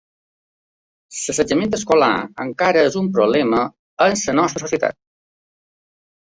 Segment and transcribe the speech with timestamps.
[1.17, 2.09] L'assetjament escolar
[2.45, 3.63] encara és un problema
[4.09, 5.01] en la nostra societat.